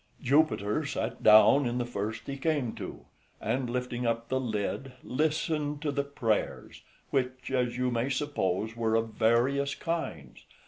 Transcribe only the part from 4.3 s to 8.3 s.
lid, listened to the prayers, which, as you may